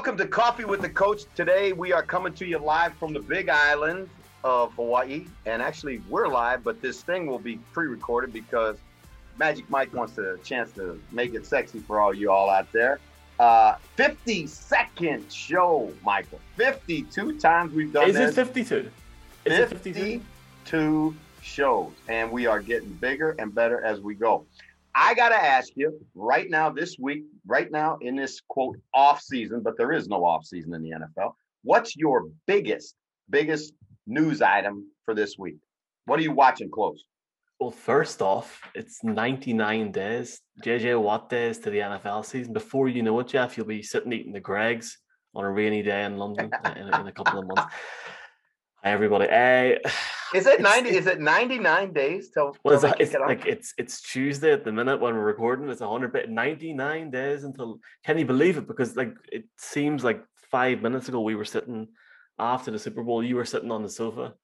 [0.00, 1.24] Welcome to Coffee with the Coach.
[1.34, 4.08] Today we are coming to you live from the Big Island
[4.42, 8.78] of Hawaii, and actually we're live, but this thing will be pre-recorded because
[9.38, 12.98] Magic Mike wants a chance to make it sexy for all you all out there.
[13.38, 16.40] Uh, 50 second show, Michael.
[16.56, 18.30] 52 times we've done Is this.
[18.30, 18.90] it 52?
[19.44, 20.22] Is it 52?
[20.64, 24.46] 52 shows, and we are getting bigger and better as we go.
[24.94, 29.20] I got to ask you right now, this week, right now in this quote off
[29.20, 31.32] season, but there is no off season in the NFL.
[31.64, 32.94] What's your biggest,
[33.28, 33.74] biggest
[34.06, 35.56] news item for this week?
[36.06, 37.04] What are you watching close?
[37.58, 42.54] Well, first off, it's 99 days, JJ Watt days to the NFL season.
[42.54, 44.92] Before you know it, Jeff, you'll be sitting eating the Gregs
[45.34, 47.74] on a rainy day in London uh, in, in a couple of months.
[48.82, 49.28] Hi, everybody.
[49.28, 49.90] Uh,
[50.34, 50.90] Is it 90?
[50.90, 53.28] Is it 99 days till, well, it's, it's kick it off?
[53.28, 55.68] like it's it's Tuesday at the minute when we're recording.
[55.68, 57.80] It's 100 bit 99 days until.
[58.04, 58.66] Can you believe it?
[58.66, 61.88] Because like it seems like five minutes ago we were sitting
[62.38, 63.22] after the Super Bowl.
[63.22, 64.34] You were sitting on the sofa.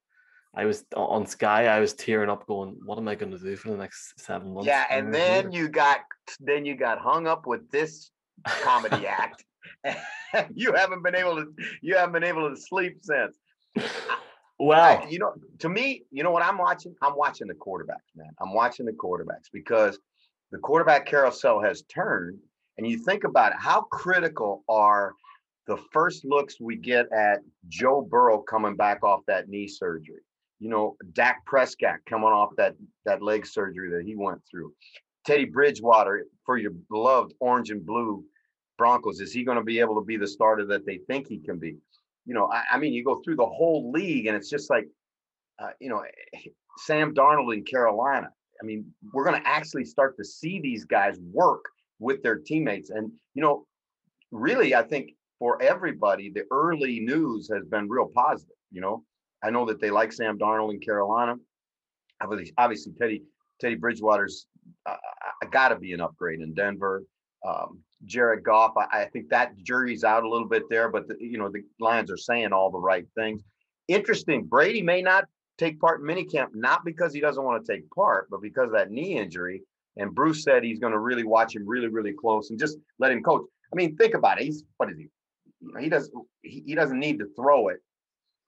[0.54, 1.66] I was on Sky.
[1.66, 4.54] I was tearing up, going, "What am I going to do for the next seven
[4.54, 6.00] months?" Yeah, and then you got
[6.40, 8.10] then you got hung up with this
[8.44, 9.44] comedy act.
[10.54, 13.36] you haven't been able to you haven't been able to sleep since.
[14.58, 16.94] Well, I- you know, to me, you know what I'm watching?
[17.02, 18.30] I'm watching the quarterbacks, man.
[18.40, 19.98] I'm watching the quarterbacks because
[20.50, 22.38] the quarterback carousel has turned.
[22.78, 25.14] And you think about it, how critical are
[25.66, 30.20] the first looks we get at Joe Burrow coming back off that knee surgery?
[30.58, 34.74] You know, Dak Prescott coming off that that leg surgery that he went through.
[35.24, 38.24] Teddy Bridgewater for your beloved orange and blue
[38.78, 39.20] Broncos.
[39.20, 41.58] Is he going to be able to be the starter that they think he can
[41.58, 41.76] be?
[42.26, 44.86] You know, I, I mean, you go through the whole league and it's just like,
[45.58, 46.02] uh, you know,
[46.78, 48.28] Sam Darnold in Carolina.
[48.60, 51.64] I mean, we're going to actually start to see these guys work
[51.98, 52.90] with their teammates.
[52.90, 53.66] And, you know,
[54.30, 58.56] really, I think for everybody, the early news has been real positive.
[58.70, 59.04] You know,
[59.42, 61.36] I know that they like Sam Darnold in Carolina.
[62.22, 63.22] Obviously, obviously Teddy
[63.60, 64.46] Teddy Bridgewater's
[64.86, 64.96] uh,
[65.50, 67.04] got to be an upgrade in Denver.
[67.46, 71.16] Um, Jared Goff, I, I think that jury's out a little bit there, but the,
[71.18, 73.42] you know the Lions are saying all the right things.
[73.88, 74.44] Interesting.
[74.44, 75.24] Brady may not
[75.58, 78.72] take part in minicamp, not because he doesn't want to take part, but because of
[78.72, 79.62] that knee injury.
[79.96, 83.12] And Bruce said he's going to really watch him really, really close and just let
[83.12, 83.42] him coach.
[83.72, 84.44] I mean, think about it.
[84.44, 85.08] He's what is he?
[85.60, 87.78] You know, he doesn't he, he doesn't need to throw it,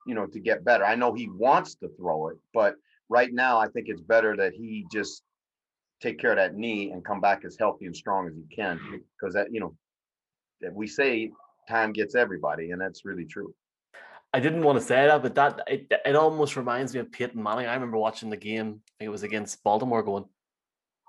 [0.05, 0.85] you know, to get better.
[0.85, 2.75] I know he wants to throw it, but
[3.09, 5.23] right now I think it's better that he just
[6.01, 8.79] take care of that knee and come back as healthy and strong as he can
[9.19, 9.75] because that you know
[10.61, 11.31] that we say
[11.67, 13.53] time gets everybody and that's really true
[14.31, 17.41] I didn't want to say that, but that it, it almost reminds me of Peyton
[17.41, 17.65] Manning.
[17.65, 18.81] I remember watching the game.
[18.87, 20.03] I think it was against Baltimore.
[20.03, 20.25] Going,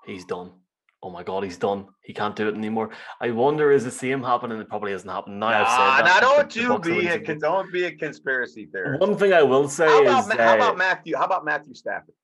[0.07, 0.53] he's done.
[1.03, 1.87] Oh my god, he's done.
[2.03, 2.91] He can't do it anymore.
[3.21, 4.59] I wonder is the same happening?
[4.59, 5.39] It probably hasn't happened.
[5.39, 6.21] Now I've said that.
[6.21, 9.43] now don't the you be a con- don't be a conspiracy theorist One thing I
[9.43, 12.15] will say how about, is how uh, about matthew how about matthew stafford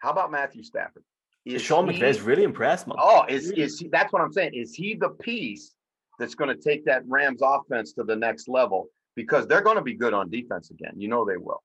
[0.00, 1.02] how about matthew stafford
[1.46, 2.96] Is Sean McVay's really impressed, man.
[2.98, 5.74] oh is, is he that's what i'm saying is he the piece
[6.18, 9.82] that's going to take that rams offense to the next level because they're going to
[9.82, 11.62] be good on defense again you know they will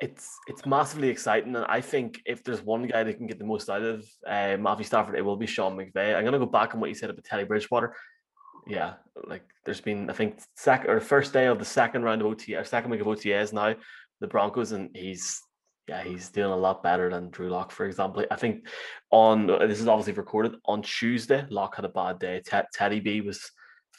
[0.00, 3.44] It's it's massively exciting, and I think if there's one guy that can get the
[3.44, 6.16] most out of uh, Matthew Stafford, it will be Sean McVay.
[6.16, 7.94] I'm gonna go back on what you said about Teddy Bridgewater.
[8.66, 8.94] Yeah,
[9.32, 12.60] like there's been I think second or first day of the second round of OTA
[12.60, 13.74] or second week of OTAs now,
[14.20, 15.42] the Broncos, and he's
[15.90, 18.24] yeah he's doing a lot better than Drew Lock, for example.
[18.30, 18.68] I think
[19.10, 21.44] on this is obviously recorded on Tuesday.
[21.50, 22.36] Lock had a bad day.
[22.50, 23.40] Ted, Teddy B was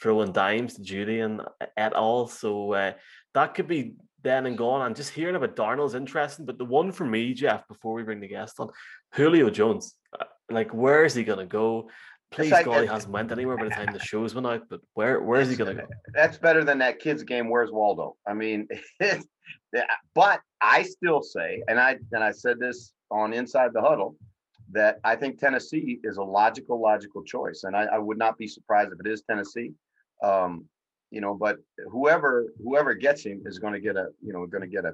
[0.02, 1.42] throwing dimes to Jeudy and
[1.76, 2.94] at all, so uh,
[3.34, 4.86] that could be then and gone.
[4.86, 6.46] And just hearing about Darnell's interesting.
[6.46, 8.70] But the one for me, Jeff, before we bring the guest on,
[9.16, 9.96] Julio Jones.
[10.18, 11.90] uh, Like, where is he going to go?
[12.32, 14.64] Please like- God, he hasn't went anywhere by the time the show's went out.
[14.70, 15.88] But where where is he going to go?
[16.14, 18.68] that's better than that kids game where's waldo i mean
[20.14, 24.16] but i still say and i and i said this on inside the huddle
[24.72, 28.48] that i think tennessee is a logical logical choice and i, I would not be
[28.48, 29.72] surprised if it is tennessee
[30.24, 30.66] um
[31.12, 31.58] you know but
[31.90, 34.94] whoever whoever gets him is going to get a you know going to get a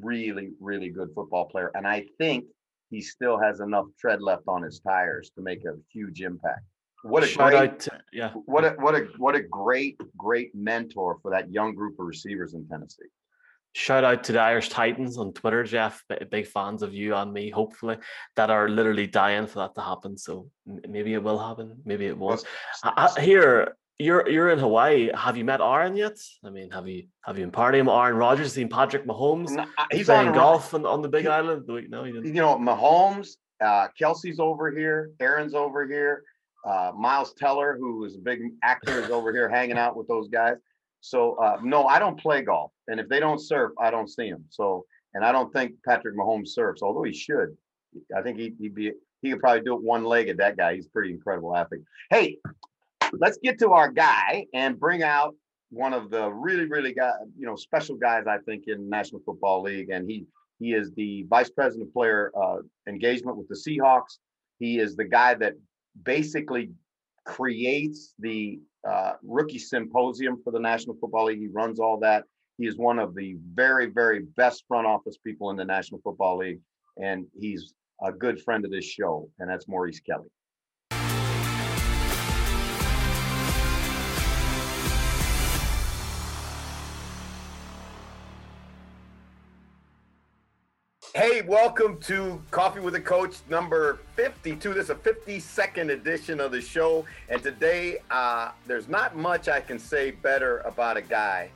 [0.00, 2.44] really really good football player and i think
[2.94, 6.64] he still has enough tread left on his tires to make a huge impact
[7.04, 8.30] what a Shout great to, yeah.
[8.46, 12.54] what a what a what a great great mentor for that young group of receivers
[12.54, 13.04] in Tennessee.
[13.74, 16.02] Shout out to the Irish Titans on Twitter, Jeff.
[16.30, 17.98] Big fans of you and me, hopefully,
[18.36, 20.16] that are literally dying for that to happen.
[20.16, 21.76] So maybe it will happen.
[21.84, 22.44] Maybe it won't.
[23.18, 25.10] Here, you're you're in Hawaii.
[25.14, 26.18] Have you met Aaron yet?
[26.44, 28.52] I mean, have you have you been partying with Aaron Rodgers?
[28.52, 29.50] Seen Patrick Mahomes?
[29.50, 31.64] No, He's playing on golf on, on the Big he- Island.
[31.66, 32.34] No, he You didn't.
[32.34, 33.30] know, Mahomes,
[33.62, 36.22] uh, Kelce's over here, Aaron's over here,
[36.66, 40.28] uh, Miles Teller, who is a big actor, is over here hanging out with those
[40.28, 40.56] guys.
[41.00, 44.30] So uh, no, I don't play golf, and if they don't surf, I don't see
[44.30, 44.44] them.
[44.50, 47.56] So, and I don't think Patrick Mahomes surfs, although he should.
[48.16, 48.92] I think he'd, he'd be
[49.22, 50.38] he could probably do it one legged.
[50.38, 51.82] That guy, he's pretty incredible athlete.
[52.10, 52.38] Hey,
[53.12, 55.34] let's get to our guy and bring out
[55.70, 59.62] one of the really, really guy, you know, special guys I think in National Football
[59.62, 60.26] League, and he
[60.60, 62.58] he is the vice president of player uh,
[62.88, 64.18] engagement with the Seahawks.
[64.58, 65.54] He is the guy that
[66.04, 66.70] basically
[67.24, 71.40] creates the uh, rookie symposium for the National Football League.
[71.40, 72.24] He runs all that.
[72.58, 76.38] He is one of the very, very best front office people in the National Football
[76.38, 76.60] League,
[77.02, 80.28] and he's a good friend of this show, and that's Maurice Kelly.
[91.46, 94.72] Welcome to Coffee with a Coach number 52.
[94.72, 97.04] This is a 52nd edition of the show.
[97.28, 101.50] And today, uh, there's not much I can say better about a guy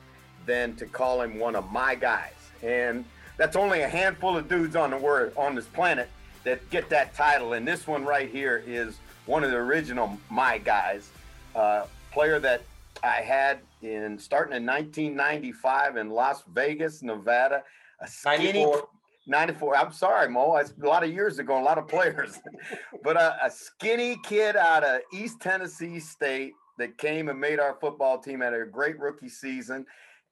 [0.45, 2.33] than to call him one of my guys.
[2.61, 3.03] And
[3.37, 6.09] that's only a handful of dudes on the word on this planet
[6.43, 7.53] that get that title.
[7.53, 11.09] And this one right here is one of the original my guys,
[11.55, 12.61] uh, player that
[13.03, 17.63] I had in starting in 1995 in Las Vegas, Nevada.
[18.01, 18.87] A skinny, 94.
[19.29, 19.77] 94.
[19.77, 20.57] I'm sorry, Mo.
[20.57, 22.39] A lot of years ago, a lot of players.
[23.03, 27.77] but a, a, skinny kid out of East Tennessee State that came and made our
[27.79, 29.85] football team had a great rookie season.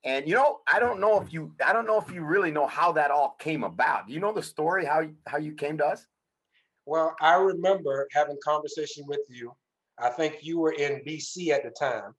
[0.04, 2.68] And you know, I don't know if you I don't know if you really know
[2.68, 4.08] how that all came about.
[4.08, 6.06] Do you know the story how how you came to us?
[6.86, 9.52] Well, I remember having conversation with you.
[10.00, 12.14] I think you were in BC at the time,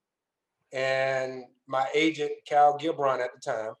[0.73, 3.73] and my agent Cal Gibron at the time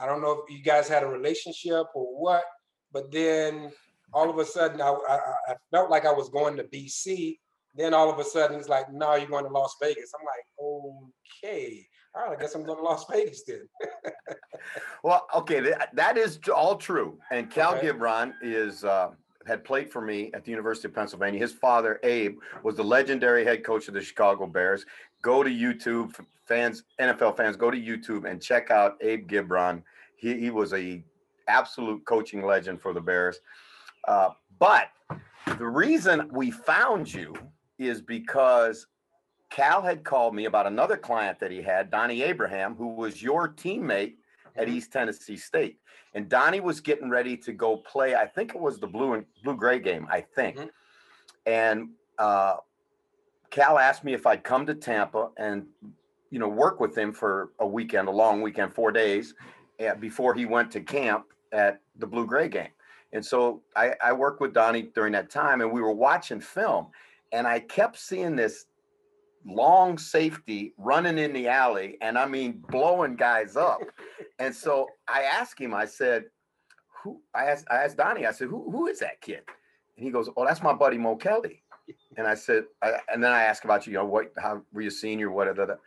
[0.00, 2.44] I don't know if you guys had a relationship or what,
[2.92, 3.72] but then
[4.12, 7.38] all of a sudden I, I, I felt like I was going to BC.
[7.74, 10.12] Then all of a sudden it's like, no, you're going to Las Vegas.
[10.18, 11.14] I'm like,
[11.44, 13.68] okay, all right, I guess I'm going to Las Vegas then.
[15.02, 17.18] well, okay, that, that is all true.
[17.30, 17.88] And Cal okay.
[17.88, 19.10] Gibron is uh,
[19.46, 21.38] had played for me at the University of Pennsylvania.
[21.38, 24.84] His father, Abe, was the legendary head coach of the Chicago Bears.
[25.22, 26.14] Go to YouTube,
[26.46, 29.82] fans, NFL fans, go to YouTube and check out Abe Gibron.
[30.16, 31.02] He, he was a
[31.48, 33.40] absolute coaching legend for the Bears.
[34.06, 34.88] Uh, but
[35.58, 37.34] the reason we found you
[37.78, 38.86] is because
[39.50, 43.48] Cal had called me about another client that he had, Donnie Abraham, who was your
[43.48, 44.14] teammate
[44.56, 44.76] at mm-hmm.
[44.76, 45.78] East Tennessee State.
[46.14, 48.14] And Donnie was getting ready to go play.
[48.14, 50.06] I think it was the blue and blue gray game.
[50.10, 50.56] I think.
[50.56, 50.68] Mm-hmm.
[51.46, 51.88] And
[52.18, 52.56] uh,
[53.50, 55.66] Cal asked me if I'd come to Tampa and
[56.30, 59.34] you know work with him for a weekend, a long weekend, four days,
[59.84, 62.68] uh, before he went to camp at the blue gray game.
[63.12, 66.88] And so I, I worked with Donnie during that time, and we were watching film,
[67.32, 68.66] and I kept seeing this
[69.46, 73.80] long safety running in the alley and I mean blowing guys up.
[74.38, 76.24] and so I asked him, I said,
[77.02, 79.42] who I asked I asked Donnie, I said, who, who is that kid?
[79.96, 81.62] And he goes, Oh, that's my buddy Mo Kelly.
[82.16, 84.82] And I said, I, and then I asked about you, you know, what how were
[84.82, 85.78] you senior, what other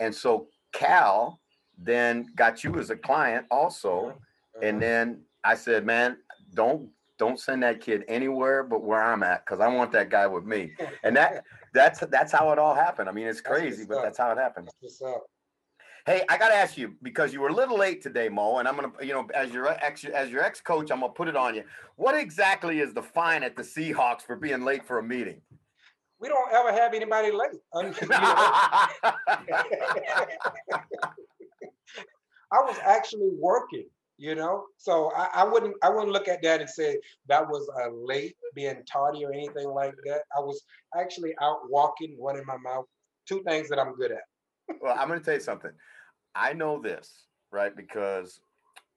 [0.00, 1.40] and so Cal
[1.78, 4.08] then got you as a client also.
[4.08, 4.60] Uh-huh.
[4.62, 6.18] And then I said, Man,
[6.54, 6.88] don't
[7.18, 10.44] don't send that kid anywhere but where I'm at because I want that guy with
[10.44, 10.72] me.
[11.02, 13.08] And that that's that's how it all happened.
[13.08, 14.68] I mean, it's crazy, that's but that's how it happened.
[16.06, 18.68] Hey, I got to ask you because you were a little late today, Mo, and
[18.68, 21.36] I'm gonna, you know, as your ex as your ex coach, I'm gonna put it
[21.36, 21.64] on you.
[21.96, 25.40] What exactly is the fine at the Seahawks for being late for a meeting?
[26.20, 27.60] We don't ever have anybody late.
[32.52, 34.66] I was actually working you know?
[34.76, 38.36] So I, I, wouldn't i wouldn't look at that and say that was a late
[38.54, 40.22] being tardy or anything like that.
[40.36, 40.62] I was
[40.98, 42.86] actually out walking one in my mouth
[43.26, 44.22] two things that i'm good at.
[44.80, 45.72] Well i'm going to tell you something.
[46.34, 47.74] I know this right?
[47.76, 48.40] Because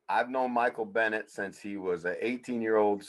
[0.09, 3.03] i've known michael bennett since he was an 18 year old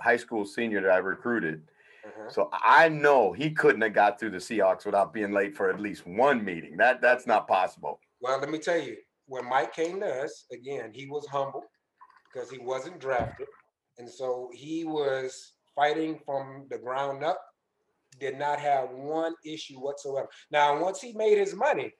[0.00, 1.62] high school senior that i recruited
[2.06, 2.30] uh-huh.
[2.30, 5.80] so i know he couldn't have got through the seahawks without being late for at
[5.80, 8.96] least one meeting that that's not possible well let me tell you
[9.26, 11.64] when Mike came to us, again, he was humble
[12.32, 13.48] because he wasn't drafted.
[13.98, 17.40] And so he was fighting from the ground up,
[18.20, 20.28] did not have one issue whatsoever.
[20.50, 21.92] Now, once he made his money,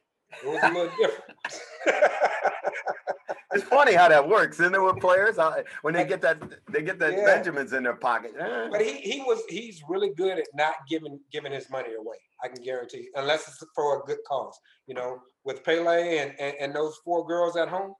[0.42, 1.38] it was a little different.
[3.56, 4.82] it's funny how that works, isn't it?
[4.82, 5.38] With players,
[5.82, 7.24] when they get that, they get that yeah.
[7.24, 8.34] Benjamins in their pocket.
[8.38, 8.68] Eh.
[8.70, 12.16] But he he was he's really good at not giving giving his money away.
[12.42, 14.58] I can guarantee, you, unless it's for a good cause.
[14.86, 17.94] You know, with Pele and, and, and those four girls at home,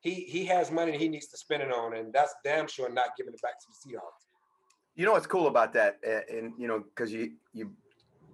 [0.00, 3.16] he he has money he needs to spend it on, and that's damn sure not
[3.16, 4.26] giving it back to the Seahawks.
[4.94, 7.72] You know what's cool about that, and you know, because you you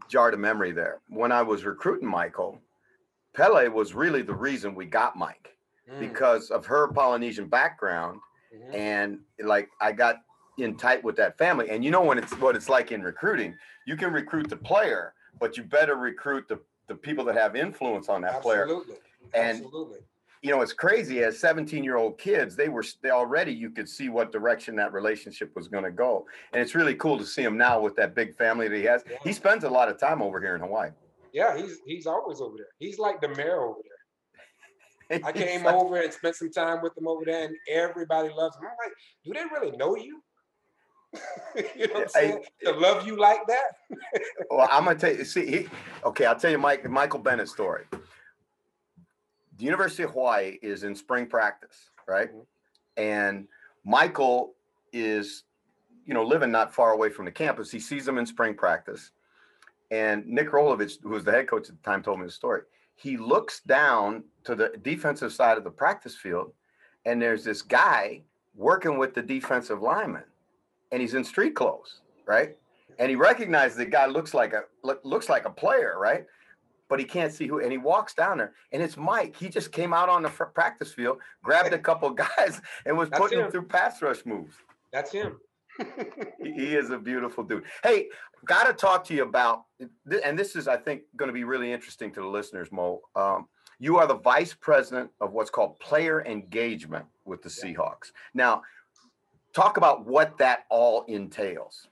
[0.08, 1.00] jarred a memory there.
[1.08, 2.60] When I was recruiting Michael,
[3.34, 5.52] Pele was really the reason we got Mike
[5.90, 8.20] Mm, because of her Polynesian background.
[8.54, 8.74] mhm.
[8.74, 10.16] And like I got
[10.58, 11.70] in tight with that family.
[11.70, 15.14] And you know when it's what it's like in recruiting, you can recruit the player,
[15.40, 18.62] but you better recruit the, the people that have influence on that player.
[18.64, 18.96] Absolutely.
[19.34, 19.98] And- Absolutely.
[20.44, 23.88] You know, it's crazy as 17 year old kids, they were they already you could
[23.88, 26.26] see what direction that relationship was going to go.
[26.52, 29.04] And it's really cool to see him now with that big family that he has.
[29.08, 29.18] Yeah.
[29.22, 30.90] He spends a lot of time over here in Hawaii.
[31.32, 32.66] Yeah, he's he's always over there.
[32.80, 33.91] He's like the mayor over there.
[35.24, 38.64] I came over and spent some time with them over there, and everybody loves them.
[38.66, 40.22] I'm like, do they really know you?
[41.76, 42.44] you know what I'm Yeah, I- saying?
[42.64, 43.64] to love you like that?
[44.50, 45.24] Well, I'm gonna tell you.
[45.24, 45.68] See, he,
[46.04, 47.84] okay, I'll tell you, Mike, Michael Bennett story.
[47.92, 52.32] The University of Hawaii is in spring practice, right?
[52.34, 52.46] Mhm.
[52.96, 53.48] And
[53.84, 54.54] Michael
[54.92, 55.44] is,
[56.06, 57.70] you know, living not far away from the campus.
[57.70, 59.10] He sees them in spring practice,
[59.90, 62.62] and Nick Rolovich, who was the head coach at the time, told me the story.
[62.94, 66.52] He looks down to the defensive side of the practice field,
[67.04, 68.22] and there's this guy
[68.54, 70.24] working with the defensive lineman,
[70.90, 72.56] and he's in street clothes, right?
[72.98, 76.26] and he recognizes the guy looks like a look- looks like a player, right?
[76.90, 79.34] But he can't see who, and he walks down there, and it's Mike.
[79.34, 83.18] He just came out on the practice field, grabbed a couple guys, and was That's
[83.20, 83.50] putting them him.
[83.50, 84.54] through pass rush moves.
[84.92, 85.40] That's him.
[86.42, 87.64] He he is a beautiful dude.
[87.82, 88.08] Hey,
[88.44, 89.62] got to talk to you about,
[90.22, 93.00] and this is, I think, going to be really interesting to the listeners, Mo.
[93.16, 93.48] Um,
[93.82, 98.12] you are the vice president of what's called player engagement with the Seahawks.
[98.32, 98.62] Now,
[99.52, 101.88] talk about what that all entails.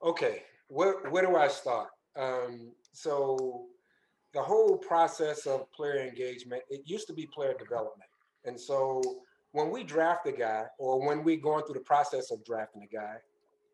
[0.00, 1.88] Okay, where where do I start?
[2.14, 3.66] Um, so
[4.32, 8.08] the whole process of player engagement, it used to be player development.
[8.44, 9.02] And so
[9.50, 12.94] when we draft a guy or when we're going through the process of drafting a
[12.94, 13.16] guy,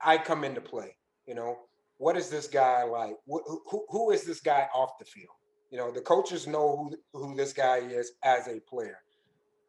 [0.00, 0.96] I come into play.
[1.26, 1.58] You know,
[1.98, 3.16] what is this guy like?
[3.30, 5.36] Wh- who, who is this guy off the field?
[5.70, 8.98] You know, the coaches know who, who this guy is as a player.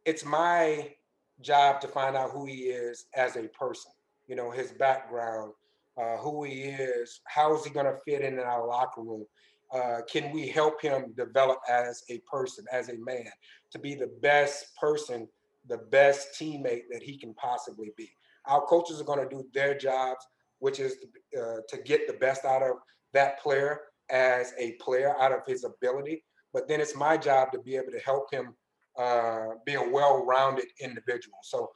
[0.05, 0.93] It's my
[1.41, 3.91] job to find out who he is as a person,
[4.27, 5.53] you know, his background,
[5.97, 9.25] uh, who he is, how is he going to fit in in our locker room?
[9.73, 13.29] Uh, can we help him develop as a person, as a man,
[13.71, 15.27] to be the best person,
[15.67, 18.09] the best teammate that he can possibly be?
[18.45, 20.25] Our coaches are going to do their jobs,
[20.59, 20.95] which is
[21.37, 22.77] uh, to get the best out of
[23.13, 26.23] that player as a player, out of his ability.
[26.53, 28.55] But then it's my job to be able to help him
[28.97, 31.37] uh, be a well-rounded individual.
[31.43, 31.69] So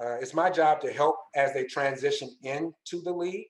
[0.00, 3.46] uh, it's my job to help as they transition into the league,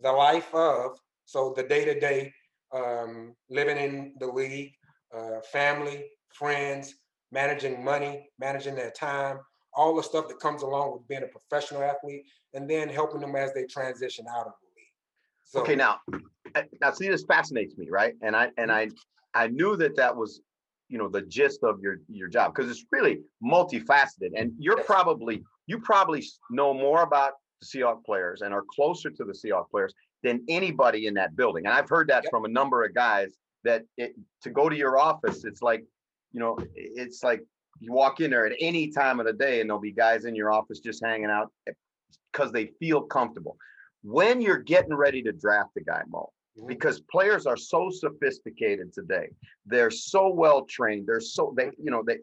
[0.00, 2.32] the life of, so the day-to-day
[2.72, 4.72] um, living in the league,
[5.14, 6.94] uh, family, friends,
[7.32, 9.38] managing money, managing their time,
[9.74, 13.36] all the stuff that comes along with being a professional athlete, and then helping them
[13.36, 14.92] as they transition out of the league.
[15.44, 16.00] So, okay now
[16.54, 18.14] Uh, now see this fascinates me right?
[18.22, 18.90] And i and mm-hmm.
[19.34, 20.40] i i knew that that was
[20.88, 24.30] you know the gist of your your job because it's really multifaceted.
[24.36, 29.24] And you're probably you probably know more about the Seahawks players and are closer to
[29.24, 31.66] the Seahawks players than anybody in that building.
[31.66, 32.30] And i've heard that Yep.
[32.30, 35.84] from a number of guys that it, to go to your office it's like
[36.32, 37.42] you know it's like
[37.80, 40.34] you walk in there at any time of the day and there'll be guys in
[40.34, 41.72] your office just hanging out eh,
[42.32, 43.56] because they feel comfortable
[44.04, 46.68] when you're getting ready to draft a guy mo Mhm.
[46.68, 49.28] because players are so sophisticated today.
[49.66, 51.06] They're so well trained.
[51.06, 52.18] They're so they you know they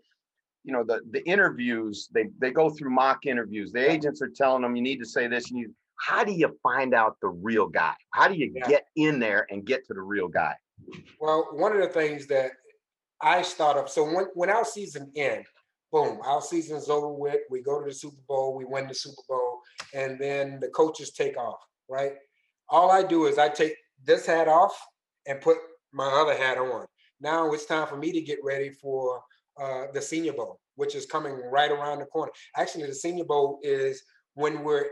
[0.63, 3.71] you know the the interviews they they go through mock interviews.
[3.71, 5.49] The agents are telling them you need to say this.
[5.51, 7.95] You how do you find out the real guy?
[8.11, 8.67] How do you Yeah.
[8.67, 10.55] get in there and get to the real guy?
[11.19, 12.51] Well, one of the things that
[13.21, 15.47] I start up, so when, when our season ends,
[15.91, 17.41] boom, our season's over with.
[17.51, 19.61] We go to the Super Bowl, we win the Super Bowl,
[19.93, 21.59] and then the coaches take off,
[21.91, 22.13] right?
[22.69, 24.73] All I do is I take this hat off
[25.27, 25.57] and put
[25.91, 26.85] my other hat on.
[27.19, 29.21] Now it's time for me to get ready for
[29.61, 32.31] uh, the Senior Bowl, which is coming right around the corner.
[32.57, 34.01] Actually, the Senior Bowl is
[34.35, 34.85] when we're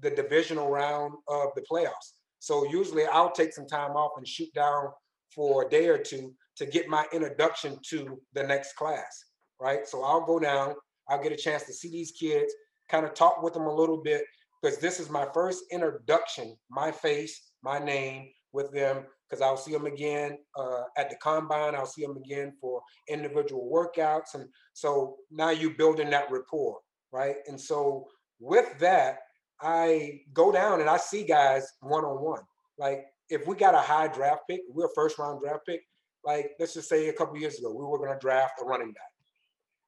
[0.00, 2.14] the divisional round of the playoffs.
[2.40, 4.88] So usually I'll take some time off and shoot down
[5.34, 9.24] for a day or two to get my introduction to the next class,
[9.60, 9.86] right?
[9.86, 10.74] So I'll go down,
[11.08, 12.52] I'll get a chance to see these kids,
[12.88, 14.24] kind of talk with them a little bit,
[14.60, 19.72] because this is my first introduction, my face, my name with them, because I'll see
[19.72, 24.34] them again uh, at the combine, I'll see them again for individual workouts.
[24.34, 26.78] And so now you're building that rapport,
[27.12, 27.36] right?
[27.46, 28.08] And so
[28.40, 29.18] with that,
[29.60, 32.42] I go down and I see guys one on one.
[32.78, 35.82] Like if we got a high draft pick, we're a first round draft pick.
[36.24, 38.92] Like let's just say a couple years ago, we were going to draft a running
[38.92, 39.04] back.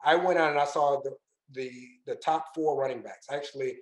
[0.04, 1.12] I went out and I saw the
[1.52, 1.70] the
[2.06, 3.26] the top four running backs.
[3.30, 3.76] Actually,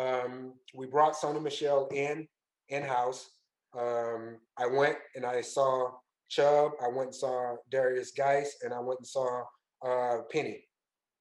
[0.00, 2.26] um, we brought Sony Michel in
[2.68, 3.30] in house.
[3.78, 5.90] Um, I went and I saw
[6.28, 9.42] Chubb, I went and saw Derrius Guice, and I went and saw
[9.84, 10.64] uh, Penny.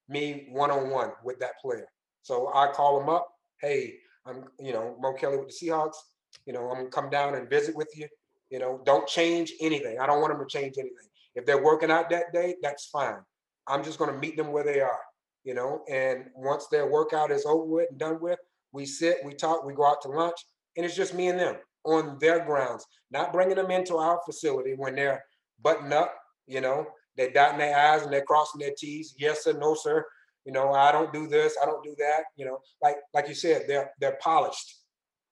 [0.07, 1.87] Me one on one with that player.
[2.21, 3.27] So I call him up.
[3.61, 3.95] Hey,
[4.25, 5.97] I'm you know Mo Kelly with the Seahawks.
[6.45, 8.07] You know I'm gonna come down and visit with you.
[8.49, 9.99] You know don't change anything.
[9.99, 11.07] I don't want them to change anything.
[11.35, 13.19] If they're working out that day, that's fine.
[13.67, 14.99] I'm just gonna meet them where they are.
[15.43, 18.39] You know, and once their workout is over with and done with,
[18.71, 20.37] we sit, we talk, we go out to lunch,
[20.77, 24.73] and it's just me and them on their grounds, not bringing them into our facility
[24.75, 25.23] when they're
[25.61, 26.13] buttoned up,
[26.47, 26.85] you know,
[27.15, 29.15] they're dotting their I's and they're crossing their T's.
[29.17, 30.05] Yes sir, no, sir.
[30.45, 32.23] You know, I don't do this, I don't do that.
[32.37, 34.75] You know, like like you said, they're they're polished.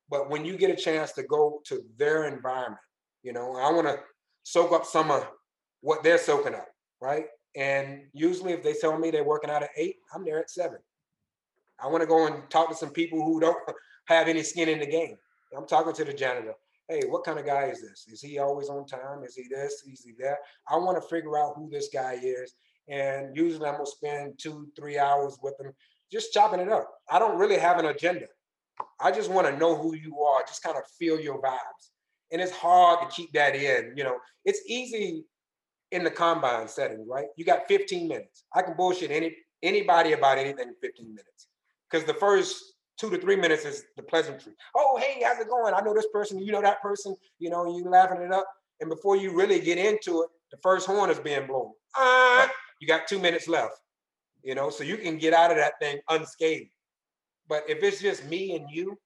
[0.10, 2.82] But when you get a chance to go to their environment,
[3.24, 4.00] you know, I want to
[4.44, 5.28] soak up some of
[5.82, 6.68] what they're soaking up,
[7.02, 7.26] right?
[7.56, 10.78] And usually if they tell me they're working out at eight, I'm there at seven.
[11.82, 13.58] I want to go and talk to some people who don't
[14.06, 15.18] have any skin in the game.
[15.56, 16.54] I'm talking to the janitor.
[16.90, 18.08] Hey, what kind of guy is this?
[18.12, 19.24] Is he always on time?
[19.24, 19.84] Is he this?
[19.92, 20.38] Is he that?
[20.70, 22.54] I want to figure out who this guy is.
[22.90, 25.74] And usually I'm gonna spend two, three hours with him,
[26.12, 26.90] just chopping it up.
[27.12, 28.28] I don't really have an agenda.
[29.02, 31.90] I just want to know who you are, just kind of feel your vibes.
[32.32, 33.94] And it's hard to keep that in.
[33.98, 35.26] You know, it's easy
[35.92, 37.28] in the combine setting, right?
[37.36, 38.46] You got 15 minutes.
[38.54, 41.48] I can bullshit any anybody about anything in 15 minutes.
[41.90, 44.54] Because the first two to three minutes is the pleasantry.
[44.76, 45.74] Oh, hey, how's it going?
[45.74, 48.46] I know this person, you know that person, you know, you laughing it up.
[48.80, 51.72] And before you really get into it, the first horn is being blown.
[51.98, 52.48] Uh,
[52.80, 53.74] you got two minutes left,
[54.44, 56.70] you know, so you can get out of that thing unscathed.
[57.48, 58.98] But if it's just me and you,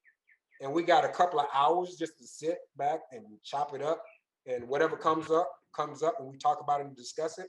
[0.61, 4.03] and we got a couple of hours just to sit back and chop it up,
[4.45, 7.47] and whatever comes up, comes up, and we talk about it and discuss it,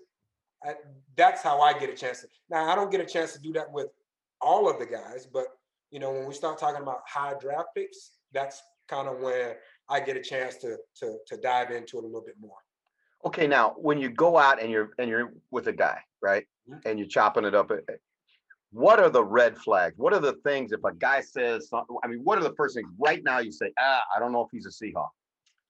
[0.65, 0.75] I,
[1.17, 2.29] that's how I get a chance to.
[2.49, 3.89] Now, I don't get a chance to do that with
[4.43, 5.47] all of the guys, but
[5.91, 10.01] you know, when we start talking about high draft picks, that's kind of where I
[10.01, 12.57] get a chance to to to dive into it a little bit more.
[13.25, 16.89] Okay, now when you go out and you're and you're with a guy, right, mm-hmm.
[16.89, 17.95] and you're chopping it up, eh, eh,
[18.73, 19.99] what are the red flags?
[19.99, 21.97] What are the things if a guy says something?
[22.03, 24.43] I mean, what are the first things right now you say, ah, I don't know
[24.43, 25.11] if he's a Seahawk?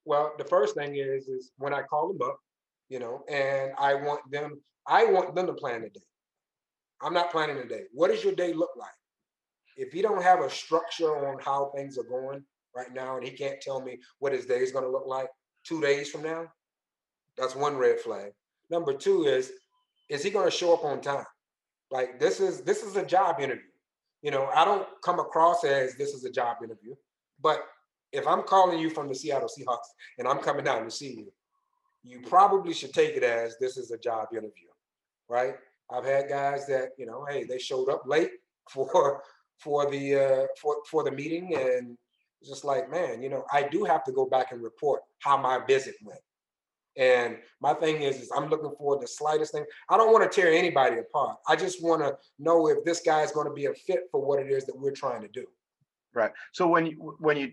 [0.05, 2.39] Well, the first thing is is when I call them up,
[2.89, 6.01] you know, and I want them, I want them to plan a day.
[7.03, 7.85] I'm not planning a day.
[7.93, 8.91] What does your day look like?
[9.77, 13.31] if he don't have a structure on how things are going right now, and he
[13.33, 15.29] can't tell me what his day is going to look like
[15.65, 16.47] two days from now,
[17.37, 18.33] that's one red flag.
[18.71, 19.53] Number two is,
[20.09, 21.25] is he going to show up on time?
[21.91, 23.63] Like this is this is a job interview.
[24.23, 26.95] You know, I don't come across as this is a job interview,
[27.41, 27.65] but
[28.13, 29.89] if I'm calling you from the Seattle Seahawks
[30.19, 31.33] and I'm coming down to see you,
[32.03, 34.69] you probably should take it as this is a job interview,
[35.29, 35.55] right?
[35.93, 38.31] I've had guys that you know, hey, they showed up late
[38.71, 39.23] for
[39.59, 41.97] for the uh, for for the meeting, and
[42.45, 45.61] just like, man, you know, I do have to go back and report how my
[45.67, 46.21] visit went.
[46.97, 49.65] And my thing is, is I'm looking for the slightest thing.
[49.89, 51.39] I don't want to tear anybody apart.
[51.49, 54.21] I just want to know if this guy is going to be a fit for
[54.21, 55.47] what it is that we're trying to do.
[56.15, 56.33] Right.
[56.53, 57.53] So when you when you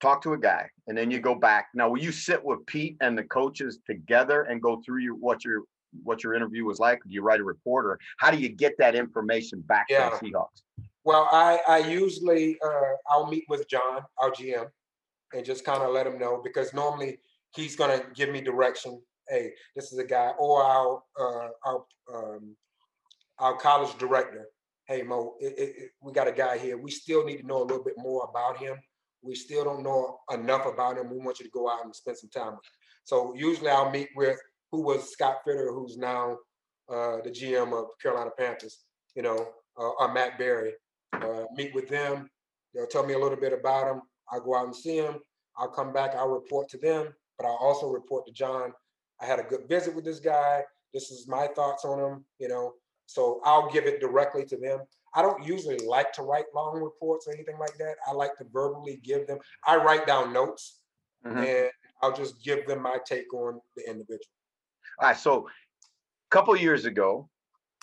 [0.00, 2.96] talk to a guy and then you go back, now will you sit with Pete
[3.00, 5.62] and the coaches together and go through your what your
[6.02, 7.00] what your interview was like?
[7.04, 10.10] Do you write a report or how do you get that information back yeah.
[10.10, 10.62] to the Seahawks?
[11.04, 14.68] Well, I, I usually uh, I'll meet with John, our GM,
[15.34, 17.18] and just kind of let him know because normally
[17.54, 19.00] he's gonna give me direction.
[19.28, 22.56] Hey, this is a guy, or our uh, our um,
[23.38, 24.46] our college director.
[24.86, 26.78] Hey Mo, it, it, we got a guy here.
[26.78, 28.76] We still need to know a little bit more about him.
[29.22, 31.10] We still don't know enough about him.
[31.10, 32.76] We want you to go out and spend some time with him.
[33.04, 34.38] So usually I'll meet with
[34.72, 36.36] who was Scott Fitter, who's now
[36.90, 38.84] uh, the GM of Carolina Panthers.
[39.14, 39.48] You know,
[39.78, 40.72] uh, or Matt Berry
[41.12, 42.28] uh, meet with them.
[42.74, 44.02] They'll tell me a little bit about them.
[44.30, 45.18] I'll go out and see them.
[45.56, 46.14] I'll come back.
[46.14, 48.72] I'll report to them, but I'll also report to John.
[49.20, 50.62] I had a good visit with this guy.
[50.92, 52.24] This is my thoughts on him.
[52.38, 52.72] You know,
[53.06, 54.80] so I'll give it directly to them.
[55.14, 57.94] I don't usually like to write long reports or anything like that.
[58.06, 59.38] I like to verbally give them.
[59.64, 60.80] I write down notes,
[61.24, 61.38] mm-hmm.
[61.38, 61.70] and
[62.02, 64.26] I'll just give them my take on the individual.
[65.00, 65.16] All right.
[65.16, 67.28] So, a couple years ago,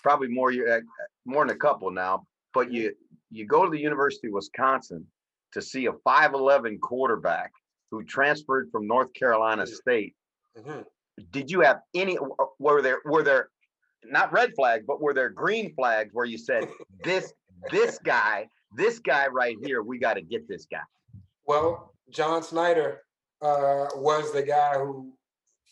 [0.02, 0.80] probably more uh,
[1.24, 2.92] more than a couple now, but you
[3.30, 5.06] you go to the University of Wisconsin
[5.52, 7.52] to see a 5'11 quarterback
[7.90, 10.14] who transferred from North Carolina State.
[10.58, 10.80] Mm-hmm.
[11.30, 12.18] Did you have any
[12.58, 13.48] were there were there
[14.04, 16.68] not red flags, but were there green flags where you said
[17.04, 17.32] this
[17.70, 20.82] this guy, this guy right here, we got to get this guy?
[21.46, 23.00] Well, John Schneider
[23.40, 25.12] uh, was the guy who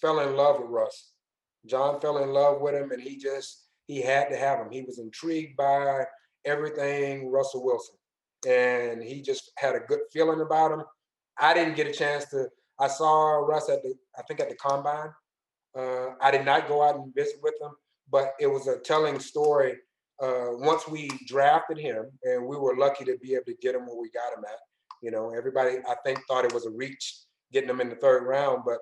[0.01, 1.10] fell in love with Russ.
[1.67, 4.71] John fell in love with him, and he just he had to have him.
[4.71, 6.05] He was intrigued by
[6.45, 7.97] everything Russell Wilson.
[8.49, 10.83] And he just had a good feeling about him.
[11.39, 14.55] I didn't get a chance to, I saw Russ at the, I think at the
[14.57, 15.11] combine.
[15.77, 17.73] Uh, I did not go out and visit with him,
[18.11, 19.75] but it was a telling story.
[20.23, 23.87] Uh, once we drafted him, and we were lucky to be able to get him
[23.87, 24.59] where we got him at.
[25.03, 28.25] You know, everybody I think thought it was a reach getting him in the third
[28.25, 28.81] round, but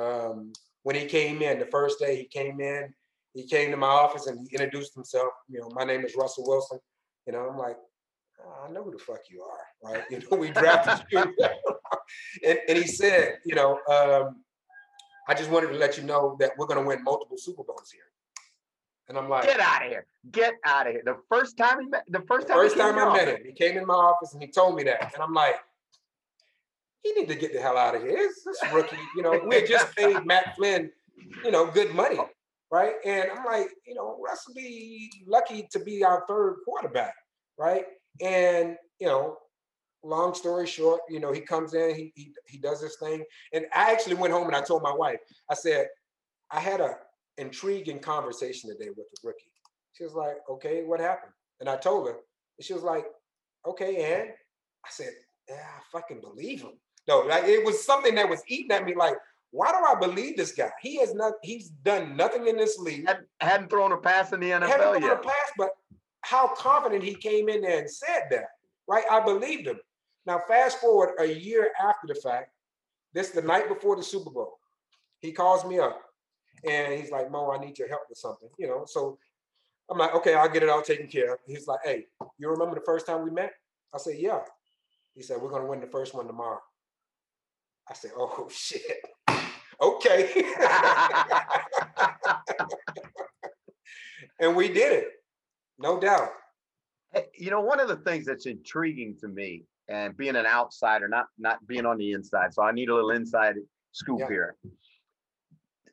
[0.00, 2.92] um, when he came in the first day, he came in,
[3.34, 5.32] he came to my office and he introduced himself.
[5.48, 6.78] You know, my name is Russell Wilson.
[7.26, 7.76] You know, I'm like,
[8.44, 10.04] oh, I know who the fuck you are, right?
[10.10, 11.34] You know, we drafted you,
[12.44, 14.42] and, and he said, you know, um,
[15.28, 17.90] I just wanted to let you know that we're going to win multiple Super Bowls
[17.92, 18.02] here.
[19.08, 21.02] And I'm like, get out of here, get out of here.
[21.04, 23.38] The first time he met, the first the time, first he time I met him,
[23.44, 25.54] he came in my office and he told me that, and I'm like,
[27.02, 28.28] he need to get the hell out of here.
[28.44, 29.40] This rookie, you know.
[29.46, 30.90] We just paid Matt Flynn,
[31.44, 32.18] you know, good money,
[32.70, 32.94] right?
[33.04, 37.14] And I'm like, you know, Russell be lucky to be our third quarterback,
[37.58, 37.84] right?
[38.20, 39.36] And you know,
[40.02, 43.66] long story short, you know, he comes in, he he, he does this thing, and
[43.74, 45.18] I actually went home and I told my wife,
[45.50, 45.88] I said,
[46.50, 46.96] I had a
[47.36, 49.52] intriguing conversation today with the rookie.
[49.92, 51.32] She was like, okay, what happened?
[51.60, 52.14] And I told her,
[52.58, 53.04] and she was like,
[53.66, 54.30] okay, and
[54.84, 55.12] I said,
[55.48, 56.72] yeah, I fucking believe him.
[57.08, 58.94] No, like it was something that was eating at me.
[58.94, 59.16] Like,
[59.50, 60.70] why do I believe this guy?
[60.82, 61.32] He has not.
[61.42, 63.06] He's done nothing in this league.
[63.06, 65.70] Hadn't, hadn't thrown a pass in the NFL thrown a pass, but
[66.20, 68.48] how confident he came in there and said that,
[68.86, 69.04] right?
[69.10, 69.80] I believed him.
[70.26, 72.50] Now, fast forward a year after the fact.
[73.14, 74.58] This the night before the Super Bowl.
[75.20, 76.00] He calls me up
[76.68, 79.18] and he's like, "Mo, I need your help with something." You know, so
[79.90, 82.74] I'm like, "Okay, I'll get it all taken care of." He's like, "Hey, you remember
[82.74, 83.54] the first time we met?"
[83.94, 84.40] I said, "Yeah."
[85.14, 86.60] He said, "We're gonna win the first one tomorrow."
[87.90, 89.00] I said, "Oh shit."
[89.80, 90.44] Okay.
[94.40, 95.08] and we did it.
[95.78, 96.30] No doubt.
[97.34, 101.26] You know, one of the things that's intriguing to me, and being an outsider, not
[101.38, 103.54] not being on the inside, so I need a little inside
[103.92, 104.28] scoop Yeah.
[104.28, 104.56] here.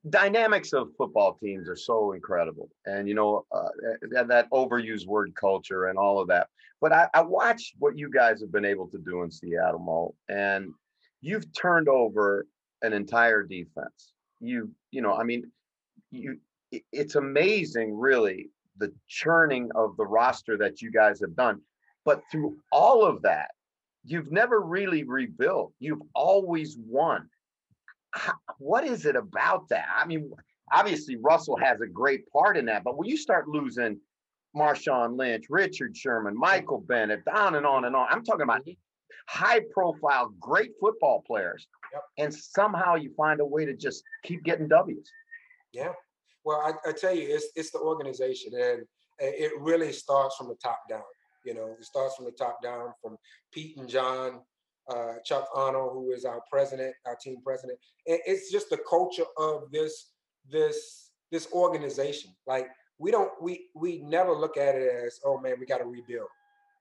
[0.09, 3.69] Dynamics of football teams are so incredible, and you know uh,
[4.11, 6.47] that, that overused word culture and all of that.
[6.81, 10.13] But I, I watched what you guys have been able to do in Seattle, Mo,
[10.27, 10.73] and
[11.25, 12.45] you've turned over
[12.83, 14.13] an entire defense.
[14.39, 15.51] You, you know, I mean,
[16.11, 16.37] you.
[16.91, 21.61] It's amazing, really, the churning of the roster that you guys have done.
[22.03, 23.51] But through all of that,
[24.03, 25.73] you've never really rebuilt.
[25.79, 27.29] You've always won.
[28.57, 29.87] What is it about that?
[29.95, 30.31] I mean,
[30.71, 33.99] obviously Russell has a great part in that, but when you start losing
[34.55, 38.71] Marshawn Lynch, Richard Sherman, Michael Bennett, on and on and on, I'm talking about mm-hmm.
[39.27, 41.67] High profile, great football players.
[41.93, 42.03] Yep.
[42.17, 45.09] And somehow you find a way to just keep getting W's.
[45.71, 45.93] Yeah.
[46.43, 48.85] Well, I, I tell you, it's it's the organization, and
[49.19, 51.01] it really starts from the top down.
[51.45, 53.17] You know, it starts from the top down, from
[53.51, 54.41] Pete and John,
[54.89, 57.79] uh, Chuck Arnold, who is our president, our team president.
[58.07, 60.11] And it's just the culture of this
[60.49, 62.31] this this organization.
[62.45, 62.67] Like
[62.99, 66.27] we don't we we never look at it as, oh man, we got to rebuild.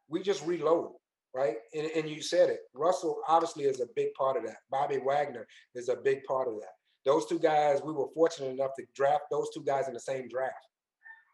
[0.08, 0.92] We just reload,
[1.34, 1.56] right?
[1.74, 2.60] And, and you said it.
[2.74, 4.58] Russell obviously is a big part of that.
[4.70, 8.74] Bobby Wagner is a big part of that those two guys, we were fortunate enough
[8.78, 10.66] to draft those two guys in the same draft,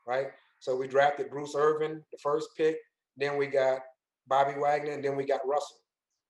[0.06, 0.28] right?
[0.58, 2.76] So we drafted Bruce Irvin, the first pick,
[3.16, 3.80] then we got
[4.26, 5.76] Bobby Wagner, and then we got Russell.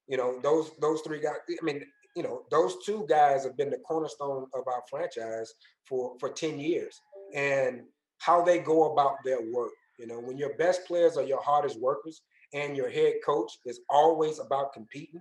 [0.08, 1.36] You know, those those three guys.
[1.48, 1.82] I mean,
[2.16, 5.52] you know, those two guys have been the cornerstone of our franchise
[5.86, 7.00] for for ten years,
[7.34, 7.82] and
[8.18, 9.72] how they go about their work.
[9.98, 13.80] You know, when your best players are your hardest workers, and your head coach is
[13.88, 15.20] always about competing,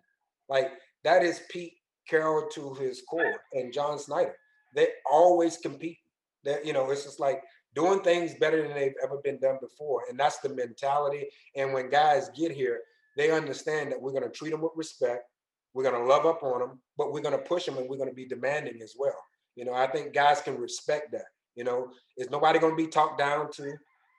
[0.50, 0.72] like
[1.04, 1.74] that is Pete
[2.08, 4.36] Carroll to his core and John Schneider.
[4.76, 5.98] They always compete.
[6.46, 7.42] That you know, it's just like
[7.76, 11.28] doing things better than they've ever been done before, and that's the mentality.
[11.56, 12.80] And when guys get here,
[13.18, 15.24] they understand that we're going to treat them with respect.
[15.74, 17.98] We're going to love up on them, but we're going to push them and we're
[17.98, 19.18] going to be demanding as well.
[19.56, 21.26] You know, I think guys can respect that.
[21.56, 23.74] You know, is nobody going to be talked down to?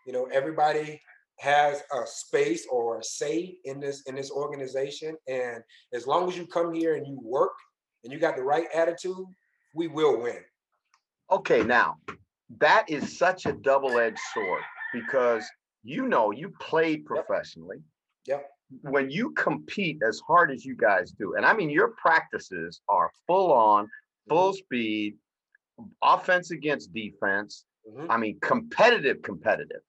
[0.06, 1.00] You know, everybody
[1.40, 5.62] has a space or a say in this in this organization, and
[5.94, 7.54] as long as you come here and you work
[8.04, 9.26] and you got the right attitude,
[9.74, 10.40] we will win.
[11.30, 11.96] Okay, now
[12.58, 15.44] that is such a double-edged sword because
[15.82, 17.78] you know you played professionally.
[18.26, 18.46] Yep.
[18.82, 23.10] When you compete as hard as you guys do, and I mean your practices are
[23.26, 23.88] full on,
[24.28, 25.16] full speed,
[26.02, 27.64] offense against defense.
[27.88, 28.06] Mhm.
[28.10, 29.80] I mean competitive, competitive.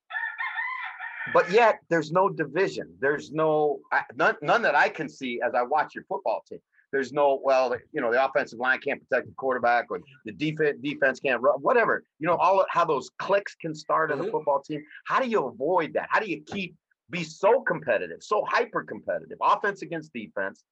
[1.34, 2.96] But yet there's no division.
[3.00, 3.82] There's no
[4.16, 6.60] none, none that I can see as I watch your football team.
[6.92, 10.78] There's no well, you know, the offensive line can't protect the quarterback, or the defense
[10.82, 12.04] defense can't run, whatever.
[12.20, 14.32] You know, all how those cliques can start in a Mhm.
[14.32, 14.84] football team.
[15.06, 16.08] How do you avoid that?
[16.10, 16.76] How do you keep
[17.10, 20.64] be so competitive, so hyper competitive, offense against defense,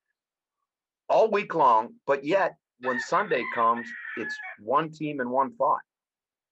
[1.10, 5.82] all week long, but yet when Sunday comes, it's one team and one thought.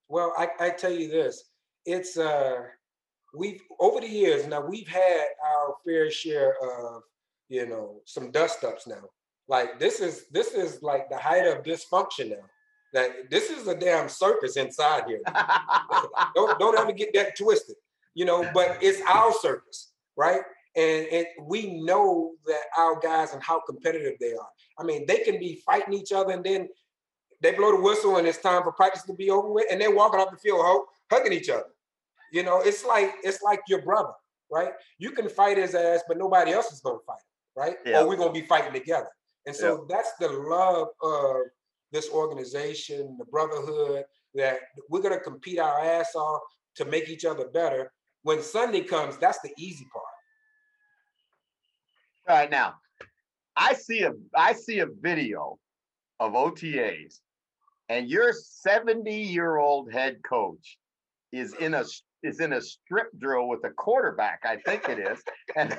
[0.09, 1.49] Well, I, I tell you this,
[1.85, 2.63] it's uh
[3.37, 7.03] we've over the years now we've had our fair share of
[7.49, 9.03] you know some dust ups now.
[9.47, 12.45] Like this is this is like the height of dysfunction now.
[12.93, 15.21] That this is a damn circus inside here.
[16.35, 17.75] don't don't ever get that twisted,
[18.13, 18.49] you know.
[18.53, 20.41] But it's our circus, right?
[20.75, 24.49] And, and we know that our guys and how competitive they are.
[24.77, 26.69] I mean, they can be fighting each other, and then
[27.41, 29.95] they blow the whistle, and it's time for practice to be over with, and they're
[29.95, 31.65] walking off the field hugging each other.
[32.31, 34.13] You know, it's like it's like your brother,
[34.51, 34.71] right?
[34.99, 37.17] You can fight his ass, but nobody else is gonna fight,
[37.55, 37.77] right?
[37.85, 38.01] Yeah.
[38.01, 39.09] Or we're gonna be fighting together.
[39.45, 39.95] And so yeah.
[39.95, 41.35] that's the love of
[41.91, 44.03] this organization, the brotherhood,
[44.35, 44.59] that
[44.89, 46.41] we're gonna compete our ass off
[46.75, 47.91] to make each other better.
[48.23, 50.05] When Sunday comes, that's the easy part.
[52.27, 52.73] All right now,
[53.55, 55.57] I see a I see a video
[56.19, 57.19] of OTAs,
[57.89, 60.77] and your 70 year old head coach
[61.31, 61.85] is in a
[62.23, 65.21] is in a strip drill with a quarterback, I think it is.
[65.55, 65.71] And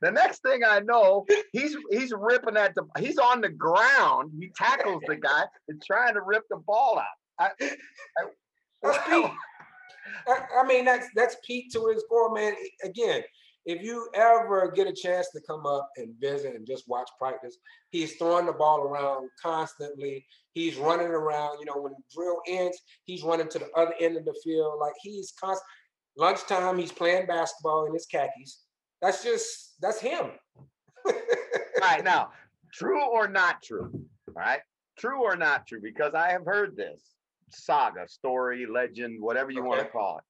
[0.00, 4.32] the next thing I know, he's he's ripping at the he's on the ground.
[4.38, 7.50] He tackles the guy and trying to rip the ball out.
[7.60, 7.66] I,
[8.84, 9.30] I, Pete.
[10.26, 12.54] I, I mean, that's that's Pete to his core, man.
[12.84, 13.22] Again,
[13.64, 17.58] if you ever get a chance to come up and visit and just watch practice,
[17.90, 20.26] he's throwing the ball around constantly.
[20.52, 21.58] He's running around.
[21.60, 24.78] You know, when the drill ends, he's running to the other end of the field.
[24.80, 25.66] Like he's constant.
[26.16, 28.64] Lunchtime, he's playing basketball in his khakis.
[29.00, 30.32] That's just that's him.
[31.06, 31.12] all
[31.80, 32.30] right, now,
[32.72, 33.90] true or not true?
[34.28, 34.60] All right,
[34.98, 35.80] true or not true?
[35.80, 37.14] Because I have heard this
[37.48, 39.68] saga, story, legend, whatever you okay.
[39.68, 40.24] want to call it.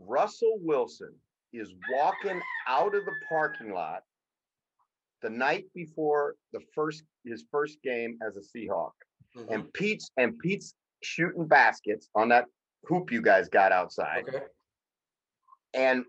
[0.00, 1.14] Russell Wilson
[1.54, 4.02] is walking out of the parking lot
[5.22, 8.92] the night before the first his first game as a Seahawk.
[9.36, 9.52] Mm-hmm.
[9.52, 12.46] And Pete's and Pete's shooting baskets on that
[12.84, 14.24] hoop you guys got outside.
[14.28, 14.44] Okay.
[15.74, 16.04] And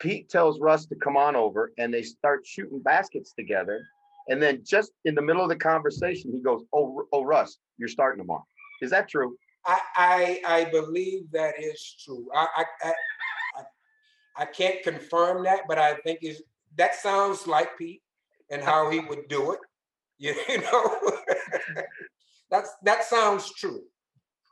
[0.00, 3.80] Pete tells Russ to come on over and they start shooting baskets together.
[4.28, 7.88] And then just in the middle of the conversation, he goes, Oh, oh Russ, you're
[7.88, 8.46] starting tomorrow.
[8.82, 9.36] Is that true?
[9.66, 12.28] I I, I believe that is true.
[12.34, 12.92] I, I, I
[14.38, 16.42] I can't confirm that, but I think is
[16.76, 18.02] that sounds like Pete
[18.50, 19.60] and how he would do it.
[20.20, 21.12] You, know,
[22.50, 23.82] that's that sounds true.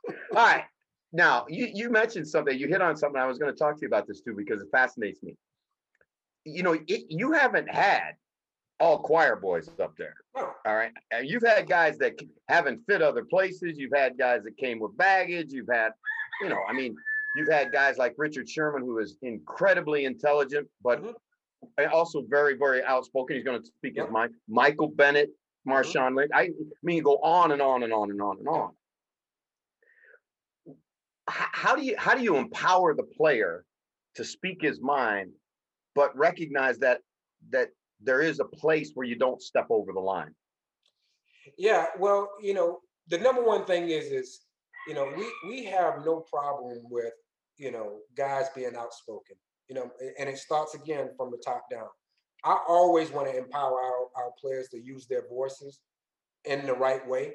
[0.07, 0.63] All right.
[1.11, 2.57] Now you you mentioned something.
[2.57, 3.19] You hit on something.
[3.19, 5.35] I was going to talk to you about this too because it fascinates me.
[6.45, 8.13] You know, it, you haven't had
[8.79, 10.15] all choir boys up there.
[10.35, 10.53] Oh.
[10.65, 10.91] All right.
[11.11, 13.77] And You've had guys that haven't fit other places.
[13.77, 15.51] You've had guys that came with baggage.
[15.51, 15.91] You've had,
[16.41, 16.95] you know, I mean,
[17.37, 21.93] You've had guys like Richard Sherman, who is incredibly intelligent, but mm-hmm.
[21.93, 23.35] also very, very outspoken.
[23.35, 24.07] He's going to speak yep.
[24.07, 24.33] his mind.
[24.49, 25.71] Michael Bennett, mm-hmm.
[25.71, 26.17] Marshawn mm-hmm.
[26.17, 26.31] Lynch.
[26.33, 26.49] I
[26.81, 28.71] mean, go on and on and on and on and on.
[31.27, 33.65] How do you how do you empower the player
[34.15, 35.31] to speak his mind,
[35.93, 37.01] but recognize that
[37.51, 37.69] that
[38.01, 40.33] there is a place where you don't step over the line?
[41.55, 44.39] Yeah, well, you know, the number one thing is is
[44.87, 47.13] you know we we have no problem with
[47.57, 49.35] you know, guys being outspoken,
[49.67, 49.89] you know,
[50.19, 51.87] and it starts again from the top down.
[52.43, 55.79] I always want to empower our, our players to use their voices
[56.45, 57.33] in the right way,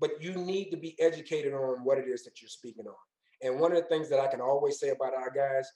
[0.00, 2.94] but you need to be educated on what it is that you're speaking on.
[3.42, 5.68] And one of the things that I can always say about our guys,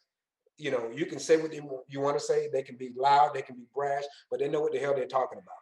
[0.57, 2.49] you know, you can say what you, want to say.
[2.53, 5.07] They can be loud, they can be brash, but they know what the hell they're
[5.07, 5.55] talking about,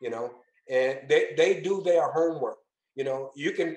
[0.00, 0.32] you know,
[0.68, 2.58] and they, they do their homework.
[2.94, 3.76] You know, you can,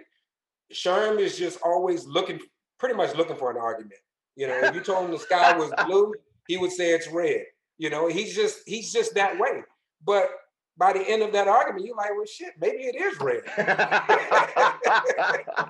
[0.73, 2.39] Sherm is just always looking
[2.79, 3.99] pretty much looking for an argument.
[4.35, 6.13] You know, if you told him the sky was blue,
[6.47, 7.43] he would say it's red.
[7.77, 9.63] You know, he's just he's just that way.
[10.05, 10.29] But
[10.77, 13.41] by the end of that argument, you're like, well, shit, maybe it is red.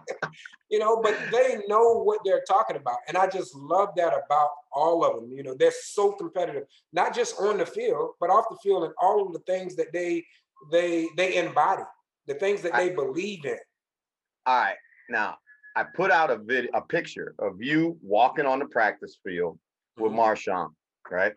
[0.69, 2.97] you know, but they know what they're talking about.
[3.07, 5.31] And I just love that about all of them.
[5.31, 8.93] You know, they're so competitive, not just on the field, but off the field and
[9.01, 10.25] all of the things that they
[10.71, 11.83] they they embody,
[12.25, 13.57] the things that they believe in.
[14.45, 14.75] All right.
[15.09, 15.37] Now,
[15.77, 19.59] I put out a video, a picture of you walking on the practice field
[19.99, 20.21] with mm-hmm.
[20.21, 20.69] Marshawn,
[21.11, 21.33] right?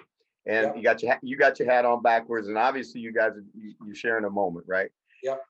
[0.46, 0.76] And yep.
[0.76, 3.94] you got your you got your hat on backwards, and obviously you guys you're you,
[3.94, 4.88] sharing a moment, right?
[5.22, 5.42] Yep.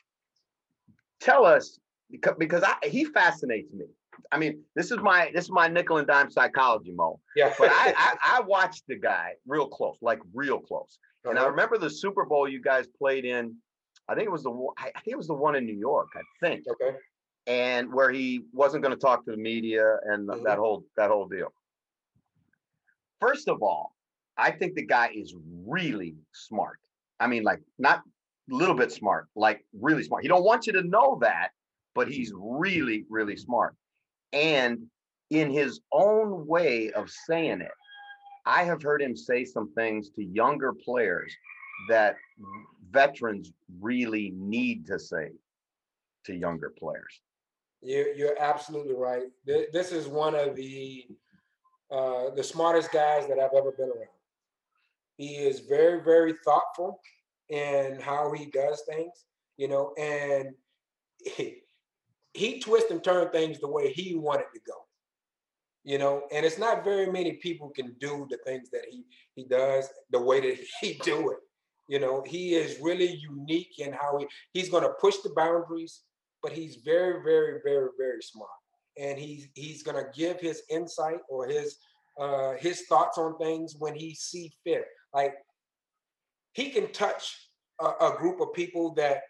[1.20, 1.78] Tell us
[2.10, 3.84] because because I, he fascinates me.
[4.32, 7.20] I mean, this is my this is my nickel and dime psychology, Mo.
[7.36, 7.54] Yeah.
[7.60, 10.98] but I, I, I watched the guy real close, like real close.
[11.24, 11.30] Uh-huh.
[11.30, 11.52] And I uh-huh.
[11.52, 13.54] remember the Super Bowl you guys played in.
[14.08, 16.08] I think it was the I think it was the one in New York.
[16.16, 16.64] I think.
[16.68, 16.96] Okay
[17.46, 20.42] and where he wasn't going to talk to the media and mm-hmm.
[20.44, 21.52] that whole that whole deal.
[23.20, 23.94] First of all,
[24.36, 25.34] I think the guy is
[25.66, 26.78] really smart.
[27.18, 28.02] I mean, like not
[28.50, 30.22] a little bit smart, like really smart.
[30.22, 31.50] He don't want you to know that,
[31.94, 33.74] but he's really, really smart.
[34.32, 34.86] And
[35.30, 37.72] in his own way of saying it,
[38.46, 41.32] I have heard him say some things to younger players
[41.88, 42.16] that
[42.90, 45.30] veterans really need to say
[46.24, 47.20] to younger players.
[47.82, 49.28] You're, you're absolutely right.
[49.46, 51.06] This is one of the
[51.90, 54.06] uh, the smartest guys that I've ever been around.
[55.16, 57.00] He is very, very thoughtful
[57.48, 59.24] in how he does things,
[59.56, 60.54] you know, and
[61.24, 61.62] he,
[62.32, 64.74] he twists and turns things the way he wanted to go,
[65.82, 69.44] you know, and it's not very many people can do the things that he he
[69.44, 71.38] does the way that he do it.
[71.88, 76.02] You know, he is really unique in how he he's going to push the boundaries,
[76.42, 78.50] but he's very, very, very, very smart,
[78.98, 81.78] and he's he's going to give his insight or his
[82.18, 84.86] uh, his thoughts on things when he see fit.
[85.14, 85.34] Like
[86.52, 87.48] he can touch
[87.80, 89.22] a, a group of people that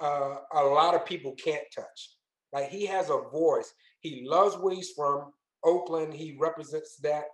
[0.00, 2.16] uh, a lot of people can't touch.
[2.52, 3.72] Like he has a voice.
[4.00, 5.32] He loves where he's from,
[5.64, 6.14] Oakland.
[6.14, 7.24] He represents that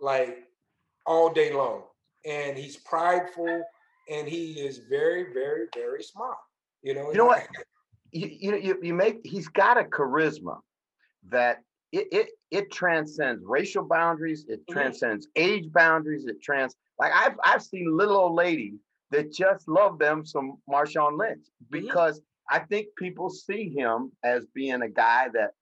[0.00, 0.38] like
[1.06, 1.84] all day long,
[2.26, 3.62] and he's prideful,
[4.10, 6.36] and he is very, very, very smart.
[6.82, 7.10] You know.
[7.10, 7.46] You know what?
[8.12, 9.20] You, you you make.
[9.24, 10.58] He's got a charisma
[11.28, 14.46] that it it it transcends racial boundaries.
[14.48, 14.72] It mm-hmm.
[14.72, 16.26] transcends age boundaries.
[16.26, 21.18] It trans like I've I've seen little old ladies that just love them some Marshawn
[21.18, 21.86] Lynch mm-hmm.
[21.86, 22.56] because mm-hmm.
[22.56, 25.52] I think people see him as being a guy that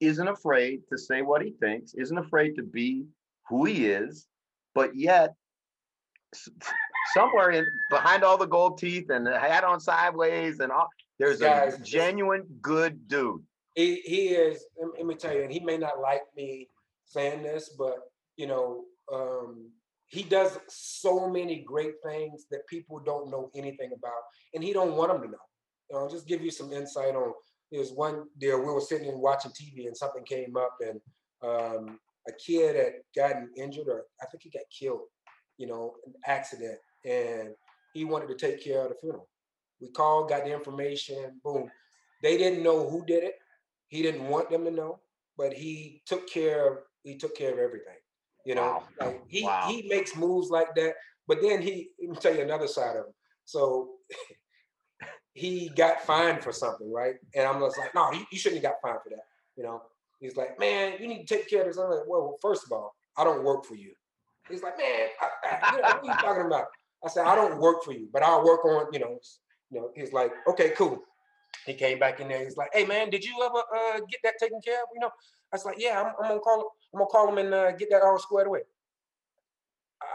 [0.00, 3.04] isn't afraid to say what he thinks, isn't afraid to be
[3.48, 4.26] who he is,
[4.74, 5.34] but yet
[7.14, 10.88] somewhere in behind all the gold teeth and the hat on sideways and all
[11.22, 13.42] there's a genuine good dude
[13.74, 14.64] he he is.
[14.80, 16.68] Let me tell you, and he may not like me
[17.04, 17.98] saying this, but
[18.36, 19.70] you know, um,
[20.08, 24.22] he does so many great things that people don't know anything about,
[24.54, 25.38] and he don't want them to know.
[25.90, 27.32] You know, I'll just give you some insight on.
[27.70, 31.00] There's one deal we were sitting and watching TV, and something came up, and
[31.42, 35.08] um, a kid had gotten injured, or I think he got killed.
[35.56, 37.50] You know, an accident, and
[37.94, 39.28] he wanted to take care of the funeral.
[39.82, 41.68] We called, got the information, boom.
[42.22, 43.34] They didn't know who did it.
[43.88, 45.00] He didn't want them to know,
[45.36, 47.96] but he took care of he took care of everything.
[48.46, 48.84] You know, wow.
[49.00, 49.66] like he wow.
[49.68, 50.94] he makes moves like that.
[51.26, 53.14] But then he let me tell you another side of him.
[53.44, 53.90] So
[55.34, 57.16] he got fined for something, right?
[57.34, 59.24] And I'm just like, no, you, you shouldn't have got fined for that.
[59.56, 59.82] You know,
[60.20, 61.76] he's like, man, you need to take care of this.
[61.76, 63.92] I'm like, well, first of all, I don't work for you.
[64.48, 66.66] He's like, man, I, I, you know, what are you talking about?
[67.04, 69.18] I said, I don't work for you, but I'll work on, you know,
[69.72, 69.90] you know.
[69.96, 71.02] He's like, okay, cool.
[71.66, 72.44] He came back in there.
[72.44, 75.10] He's like, "Hey man, did you ever uh, get that taken care of?" You know,
[75.52, 76.72] I was like, "Yeah, I'm, I'm gonna call.
[76.92, 78.60] I'm gonna call him and uh, get that all squared away."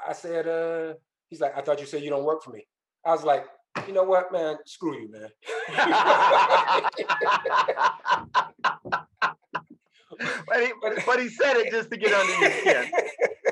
[0.07, 0.95] I said, uh,
[1.29, 2.67] "He's like, I thought you said you don't work for me."
[3.05, 3.45] I was like,
[3.87, 4.57] "You know what, man?
[4.65, 5.29] Screw you, man."
[10.47, 10.73] but, he,
[11.05, 12.91] but he said it just to get under your skin.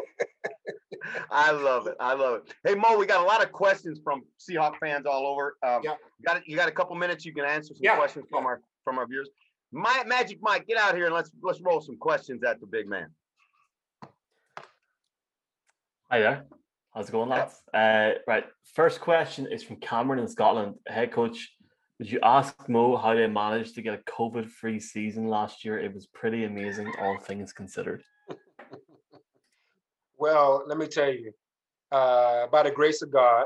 [1.31, 1.95] I love it.
[1.99, 2.53] I love it.
[2.63, 5.57] Hey Mo, we got a lot of questions from Seahawk fans all over.
[5.63, 5.95] Um, yeah.
[6.25, 6.43] Got it.
[6.45, 7.25] You got a couple minutes.
[7.25, 7.95] You can answer some yeah.
[7.95, 9.29] questions from our from our viewers.
[9.71, 12.87] My Magic Mike, get out here and let's let's roll some questions at the big
[12.87, 13.07] man.
[16.09, 16.45] Hi there.
[16.93, 17.61] How's it going, lads?
[17.73, 18.45] Uh, right.
[18.73, 20.75] First question is from Cameron in Scotland.
[20.87, 21.51] Head coach,
[21.99, 25.77] would you ask Mo how they managed to get a COVID-free season last year?
[25.77, 28.01] It was pretty amazing, all things considered.
[30.17, 31.31] Well, let me tell you,
[31.91, 33.45] uh, by the grace of God,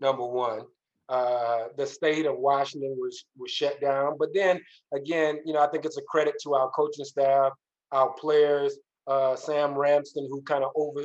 [0.00, 0.62] number one,
[1.08, 4.16] uh, the state of Washington was was shut down.
[4.18, 4.60] But then
[4.92, 7.52] again, you know, I think it's a credit to our coaching staff,
[7.92, 11.02] our players, uh, Sam Ramsden, who kind of over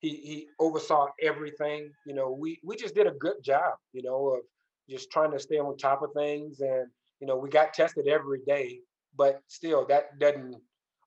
[0.00, 1.90] he he oversaw everything.
[2.06, 3.74] You know, we we just did a good job.
[3.92, 4.40] You know, of
[4.88, 6.88] just trying to stay on top of things, and
[7.20, 8.80] you know, we got tested every day,
[9.16, 10.56] but still, that doesn't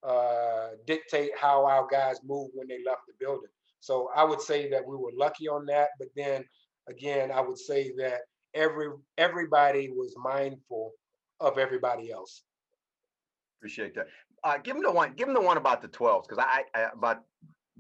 [0.03, 3.49] uh, dictate how our guys move when they left the building.
[3.79, 5.89] So I would say that we were lucky on that.
[5.99, 6.45] But then
[6.87, 8.21] again, I would say that
[8.53, 10.91] every everybody was mindful
[11.39, 12.43] of everybody else.
[13.59, 14.07] Appreciate that.
[14.43, 15.13] Uh, give them the one.
[15.15, 17.19] Give them the one about the 12s because I, I about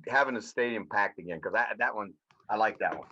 [0.07, 2.13] having the stadium packed again because that one
[2.49, 3.07] I like that one.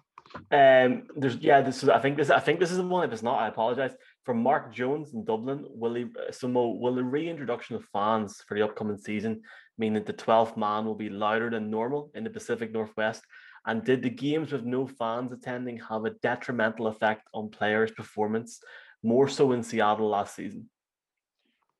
[0.51, 3.07] Um, there's yeah, this is I think this I think this is the one.
[3.07, 3.95] If it's not, I apologize.
[4.30, 8.44] From Mark Jones in Dublin, will he uh, so Mo, will the reintroduction of fans
[8.48, 9.42] for the upcoming season
[9.80, 13.24] mean that the 12th man will be louder than normal in the Pacific Northwest?
[13.66, 18.60] And did the games with no fans attending have a detrimental effect on players' performance,
[19.02, 20.70] more so in Seattle last season?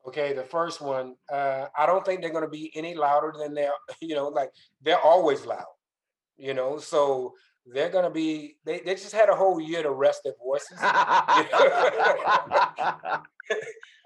[0.08, 3.54] Okay, the first one, uh, I don't think they're going to be any louder than
[3.54, 4.50] they're, you know, like
[4.82, 5.76] they're always loud,
[6.36, 6.80] you know.
[6.80, 7.36] So
[7.74, 10.80] they're gonna be they, they just had a whole year to rest their voices.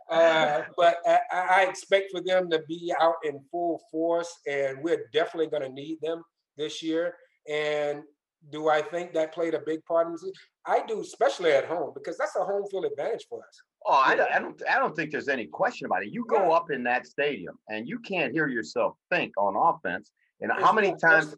[0.10, 5.10] Uh, but I, I expect for them to be out in full force, and we're
[5.14, 6.22] definitely going to need them
[6.58, 7.16] this year.
[7.50, 8.04] And
[8.52, 10.26] do I think that played a big part in this?
[10.66, 13.62] I do, especially at home, because that's a home field advantage for us.
[13.88, 14.62] Oh, I, don't- I don't.
[14.70, 16.10] I don't think there's any question about it.
[16.12, 16.52] You go Yeah.
[16.52, 20.12] up in that stadium and you can't hear yourself think on offense.
[20.42, 21.36] And There's how many no times.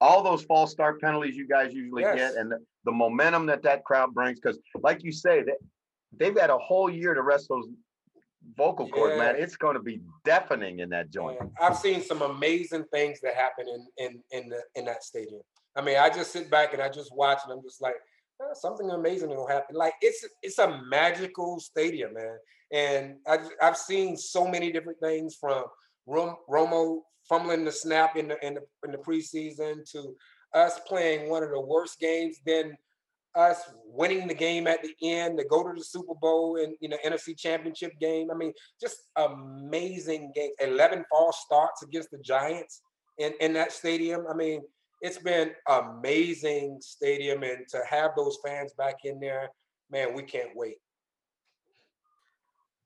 [0.00, 2.16] All those false start penalties you guys usually Yes.
[2.16, 5.56] get, and the, the momentum that that crowd brings, because like you say, that
[6.16, 7.66] they've had a whole year to rest those
[8.56, 9.34] vocal cords, man.
[9.36, 11.38] It's going to be deafening in that joint.
[11.40, 15.40] And I've seen some amazing things that happen in in in the in that stadium.
[15.76, 17.94] I mean, I just sit back and I just watch, and I'm just like,
[18.40, 19.76] "Oh, something amazing will happen.
[19.76, 22.36] Like it's it's a magical stadium, man.
[22.72, 25.64] And I, I've seen so many different things from
[26.06, 30.14] Rom, Romo fumbling the snap in the in the in the preseason to
[30.54, 32.76] us playing one of the worst games, then
[33.34, 36.88] us winning the game at the end to go to the Super Bowl and you
[36.88, 38.30] know NFC Championship game.
[38.30, 40.50] I mean, just amazing game.
[40.60, 42.82] Eleven false starts against the Giants
[43.18, 44.26] in in that stadium.
[44.30, 44.62] I mean,
[45.00, 49.50] it's been amazing stadium, and to have those fans back in there,
[49.90, 50.76] man, we can't wait.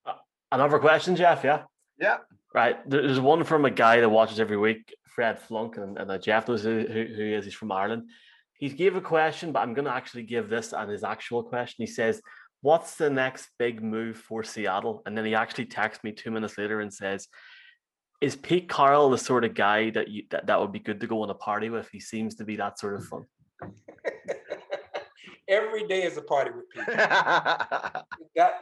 [0.04, 0.14] Uh,
[0.50, 1.44] another question, Jeff.
[1.44, 1.62] Yeah.
[1.98, 2.18] Yeah.
[2.54, 2.88] Right.
[2.88, 6.62] There's one from a guy that watches every week, Fred Flunk, and, and Jeff knows
[6.62, 7.44] who, who, who he is.
[7.44, 8.10] He's from Ireland.
[8.54, 11.82] He gave a question, but I'm going to actually give this and his actual question.
[11.82, 12.20] He says,
[12.60, 15.02] What's the next big move for Seattle?
[15.04, 17.26] And then he actually texts me two minutes later and says,
[18.20, 21.08] Is Pete Carroll the sort of guy that you that, that would be good to
[21.08, 21.88] go on a party with?
[21.90, 23.24] He seems to be that sort of fun.
[25.48, 26.94] Every day is a party with people.
[26.96, 28.04] that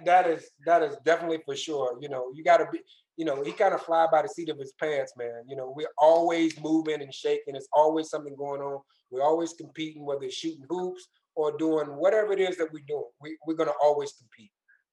[0.06, 1.98] that is that is definitely for sure.
[2.00, 2.80] You know, you got to be.
[3.20, 5.42] You know, he kind of fly by the seat of his pants, man.
[5.46, 7.54] You know, we're always moving and shaking.
[7.54, 8.80] It's always something going on.
[9.10, 13.04] We're always competing, whether it's shooting hoops or doing whatever it is that we're doing.
[13.20, 14.50] We, we're gonna always compete.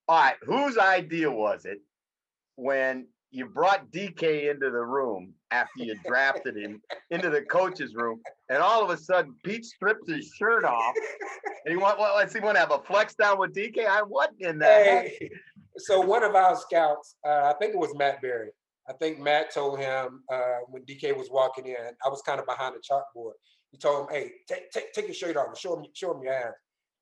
[0.10, 1.80] All right, whose idea was it
[2.58, 8.20] when you brought DK into the room after you drafted him into the coach's room,
[8.50, 10.96] and all of a sudden Pete strips his shirt off,
[11.64, 13.88] and he want well, let's see, want to have a flex down with DK?
[13.88, 15.12] I what in the heck?
[15.78, 18.50] So one of our scouts, uh, I think it was Matt Berry.
[18.90, 21.76] I think Matt told him uh, when DK was walking in,
[22.06, 23.34] I was kind of behind the chalkboard.
[23.72, 26.24] He told him, "Hey, take take, take your shirt off and show him show him
[26.24, 26.54] your ass."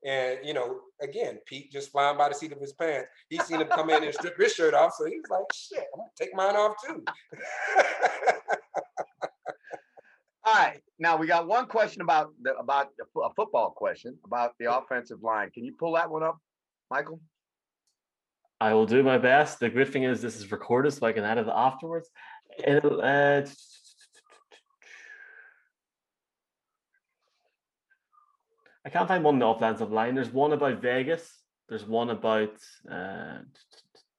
[0.03, 3.09] And you know, again, Pete just flying by the seat of his pants.
[3.29, 5.85] He seen him come in and strip his shirt off, so he was like, "Shit,
[5.93, 7.03] I'm gonna take mine off too."
[10.47, 14.53] All right, now we got one question about the about the, a football question about
[14.59, 15.49] the offensive line.
[15.51, 16.37] Can you pull that one up,
[16.91, 17.19] Michael?
[18.61, 19.59] I will do my best.
[19.59, 22.09] The good thing is this is recorded, so I can edit it afterwards.
[22.65, 23.41] It'll, uh,
[28.85, 30.15] I can't find one on the offensive line.
[30.15, 31.41] There's one about Vegas.
[31.67, 32.53] There's one about.
[32.89, 33.39] Uh,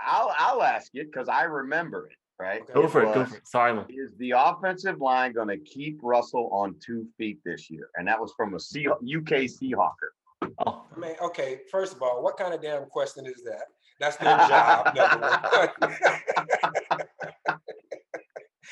[0.00, 2.16] I'll I'll ask you because I remember it.
[2.38, 2.60] Right?
[2.60, 2.72] Okay.
[2.74, 3.14] go for it.
[3.14, 3.48] Go for it.
[3.48, 3.86] Sorry, man.
[3.88, 7.88] Is the offensive line going to keep Russell on two feet this year?
[7.96, 10.10] And that was from a Sea- UK Seahawker.
[10.66, 13.68] Oh, I mean, okay, first of all, what kind of damn question is that?
[13.98, 14.94] That's their job.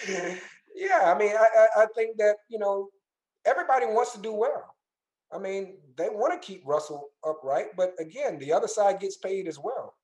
[0.74, 2.88] yeah, I mean, I, I, I think that, you know,
[3.44, 4.74] everybody wants to do well.
[5.32, 9.48] I mean, they want to keep Russell upright, but again, the other side gets paid
[9.48, 9.94] as well,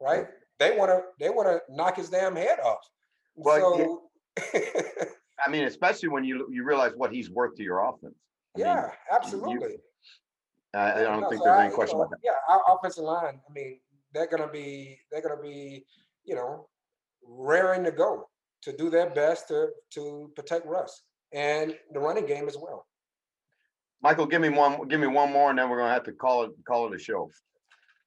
[0.00, 0.26] right?
[0.58, 2.86] They want to they want to knock his damn head off.
[3.34, 3.86] Well, yeah.
[4.52, 4.60] so
[5.46, 8.14] I mean, especially when you you realize what he's worth to your offense.
[8.54, 9.76] I mean, yeah, absolutely.
[10.72, 12.20] I, I don't No, think so there's I- any you question know, about that.
[12.22, 13.40] Yeah, our offensive line.
[13.48, 13.80] I mean,
[14.12, 15.84] they're gonna be they're gonna be
[16.24, 16.68] you know
[17.26, 18.28] raring to go
[18.62, 21.02] to do their best to to protect Russ
[21.32, 22.86] and the running game as well.
[24.02, 24.88] Michael, give me one.
[24.88, 26.98] Give me one more, and then we're gonna have to call it call it a
[26.98, 27.30] show.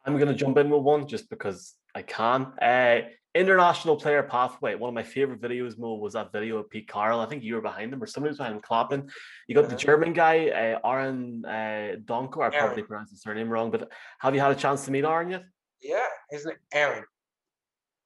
[0.05, 2.47] I'm going to jump in with one just because I can.
[2.61, 3.01] Uh,
[3.35, 4.75] international player pathway.
[4.75, 7.21] One of my favorite videos, Mo, was that video of Pete Carroll.
[7.21, 9.09] I think you were behind him or somebody was behind him clapping.
[9.47, 9.77] You got the Uh-huh.
[9.77, 12.43] German guy, uh, Aaron uh, Donkor.
[12.43, 13.89] I probably pronounced his surname wrong, but
[14.19, 15.43] have you had a chance to meet Aaron yet?
[15.83, 17.03] Yeah, isn't it Aaron?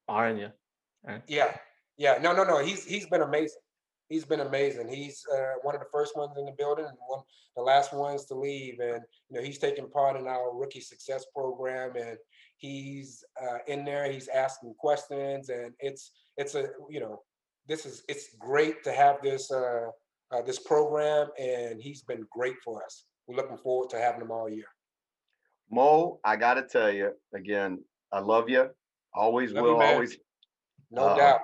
[0.10, 1.20] Aaron, yeah.
[1.28, 1.56] Yeah,
[1.98, 2.18] yeah.
[2.22, 2.60] No, no, no.
[2.60, 3.62] He's he's been amazing.
[4.10, 4.88] He's been amazing.
[4.88, 7.22] He's uh, one of the first ones in the building and one
[7.58, 8.80] the last ones to leave.
[8.80, 12.18] And you know, he's taking part in our rookie success program, and
[12.58, 14.10] he's uh, in there.
[14.10, 17.24] He's asking questions, and it's it's a you know,
[17.68, 19.88] this is it's great to have this uh,
[20.32, 23.06] uh, this program, and he's been great for us.
[23.28, 24.68] We're looking forward to having him all year.
[25.72, 28.70] Mo, I got to tell you again, I love you.
[29.14, 29.78] Always Love will.
[29.80, 29.94] man.
[29.94, 30.18] always.
[30.92, 31.40] No Uh, doubt.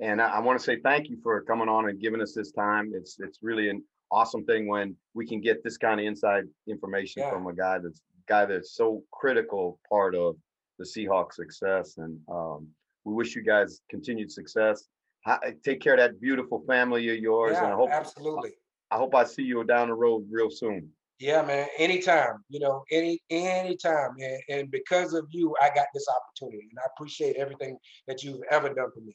[0.00, 2.50] And I, I want to say thank you for coming on and giving us this
[2.52, 2.92] time.
[2.94, 7.22] It's it's really an awesome thing when we can get this kind of inside information
[7.22, 7.30] Yeah.
[7.30, 10.36] from a guy that's guy that's so critical part of
[10.78, 11.98] the Seahawks success.
[11.98, 12.66] And um,
[13.04, 14.88] we wish you guys continued success.
[15.26, 17.58] Ha- Take care of that beautiful family of yours.
[17.58, 18.52] and I Yeah, hope absolutely.
[18.90, 20.88] I hope I see you down the road real soon.
[21.20, 21.68] Yeah, man.
[21.76, 26.78] Anytime, you know, any anytime, and, and because of you, I got this opportunity, and
[26.78, 27.76] I appreciate everything
[28.08, 29.14] that you've ever done for me.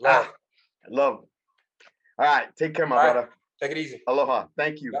[0.00, 0.28] Love.
[0.28, 0.32] Ah,
[0.88, 1.14] love.
[1.14, 1.28] it.
[2.18, 2.46] All right.
[2.56, 3.12] Take care, my All right.
[3.12, 3.30] brother.
[3.60, 4.02] Take it easy.
[4.06, 4.46] Aloha.
[4.56, 4.92] Thank you.